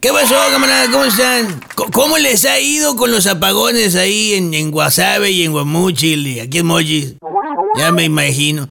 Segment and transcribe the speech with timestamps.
[0.00, 0.88] ¿Qué pasó, camarada?
[0.92, 1.60] ¿Cómo están?
[1.92, 6.38] ¿Cómo les ha ido con los apagones ahí en, en Guasave y en Guamuchil y
[6.38, 7.14] aquí en Mochis?
[7.76, 8.68] Ya me imagino.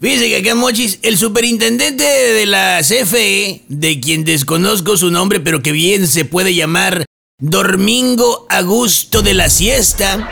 [0.00, 5.40] Fíjense que acá en Mochis, el superintendente de la CFE, de quien desconozco su nombre,
[5.40, 7.04] pero que bien se puede llamar
[7.40, 10.28] Domingo Augusto de la Siesta,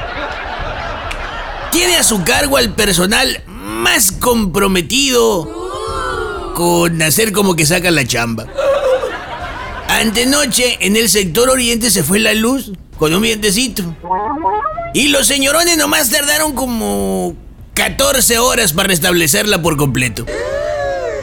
[1.73, 5.69] tiene a su cargo al personal más comprometido
[6.55, 8.47] con hacer como que saca la chamba.
[9.99, 13.97] Antenoche en el sector oriente se fue la luz con un vientecito.
[14.95, 17.35] Y los señorones nomás tardaron como
[17.75, 20.25] 14 horas para restablecerla por completo.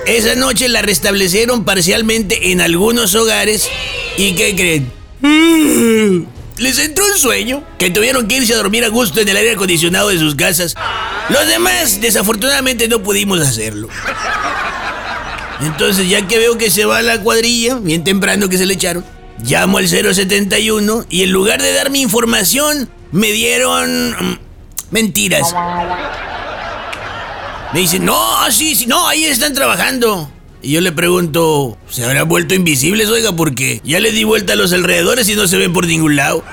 [0.05, 3.69] Esa noche la restablecieron parcialmente en algunos hogares.
[4.17, 6.27] ¿Y qué creen?
[6.57, 9.51] Les entró un sueño que tuvieron que irse a dormir a gusto en el aire
[9.53, 10.75] acondicionado de sus casas.
[11.29, 13.87] Los demás, desafortunadamente, no pudimos hacerlo.
[15.65, 19.03] Entonces, ya que veo que se va la cuadrilla, bien temprano que se le echaron,
[19.43, 24.39] llamo al 071 y en lugar de darme información, me dieron mm,
[24.91, 25.53] mentiras.
[27.73, 30.31] Me dicen, no, sí, sí, no, ahí están trabajando.
[30.61, 33.31] Y yo le pregunto, ¿se habrán vuelto invisibles, oiga?
[33.35, 36.43] Porque ya le di vuelta a los alrededores y no se ven por ningún lado.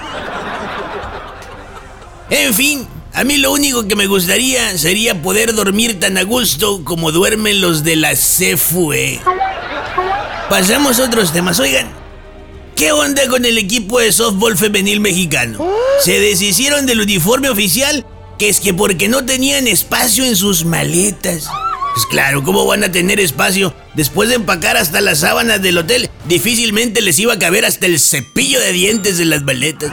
[2.30, 6.82] En fin, a mí lo único que me gustaría sería poder dormir tan a gusto
[6.84, 9.20] como duermen los de la CFUE.
[10.48, 11.60] Pasamos a otros temas.
[11.60, 11.90] Oigan,
[12.74, 15.58] ¿qué onda con el equipo de softball femenil mexicano?
[16.00, 18.06] Se deshicieron del uniforme oficial,
[18.38, 21.48] que es que porque no tenían espacio en sus maletas.
[21.94, 23.74] Pues claro, ¿cómo van a tener espacio?
[23.94, 28.00] Después de empacar hasta las sábanas del hotel, difícilmente les iba a caber hasta el
[28.00, 29.92] cepillo de dientes en las maletas.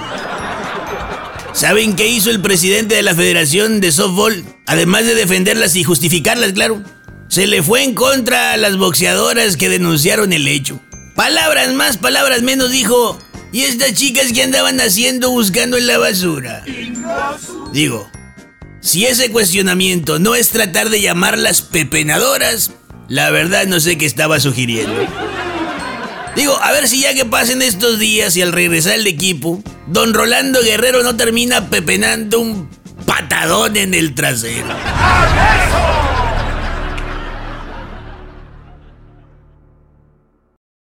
[1.54, 4.46] ¿Saben qué hizo el presidente de la Federación de Softball?
[4.66, 6.82] Además de defenderlas y justificarlas, claro.
[7.28, 10.80] Se le fue en contra a las boxeadoras que denunciaron el hecho.
[11.16, 13.18] Palabras más, palabras menos, dijo.
[13.52, 16.64] ¿Y estas chicas que andaban haciendo buscando en la basura?
[17.74, 18.10] Digo,
[18.80, 22.72] si ese cuestionamiento no es tratar de llamarlas pepenadoras,
[23.08, 25.08] la verdad no sé qué estaba sugiriendo.
[26.36, 30.14] Digo, a ver si ya que pasen estos días y al regresar el equipo, don
[30.14, 32.70] Rolando Guerrero no termina pepenando un
[33.06, 34.68] patadón en el trasero.